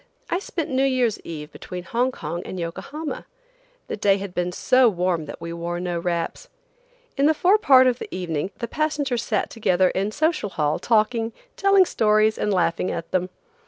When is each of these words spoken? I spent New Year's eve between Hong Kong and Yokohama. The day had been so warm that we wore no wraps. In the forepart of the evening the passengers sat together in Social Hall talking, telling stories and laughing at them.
I 0.31 0.39
spent 0.39 0.71
New 0.71 0.81
Year's 0.83 1.19
eve 1.19 1.51
between 1.51 1.83
Hong 1.83 2.11
Kong 2.11 2.41
and 2.43 2.59
Yokohama. 2.59 3.27
The 3.87 3.95
day 3.95 4.17
had 4.17 4.33
been 4.33 4.51
so 4.51 4.89
warm 4.89 5.25
that 5.25 5.39
we 5.39 5.53
wore 5.53 5.79
no 5.79 5.99
wraps. 5.99 6.49
In 7.17 7.27
the 7.27 7.35
forepart 7.35 7.85
of 7.85 7.99
the 7.99 8.07
evening 8.09 8.49
the 8.57 8.67
passengers 8.67 9.21
sat 9.21 9.51
together 9.51 9.89
in 9.89 10.09
Social 10.11 10.49
Hall 10.49 10.79
talking, 10.79 11.33
telling 11.55 11.85
stories 11.85 12.39
and 12.39 12.51
laughing 12.51 12.89
at 12.89 13.11
them. 13.11 13.29